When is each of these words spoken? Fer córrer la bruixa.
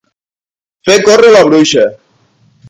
Fer 0.89 0.95
córrer 1.09 1.31
la 1.35 1.43
bruixa. 1.49 1.87